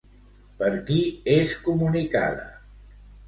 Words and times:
Per 0.61 0.69
qui 0.87 0.97
és 1.35 1.53
comunicada? 1.67 2.47